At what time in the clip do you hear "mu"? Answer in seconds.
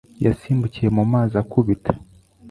0.97-1.03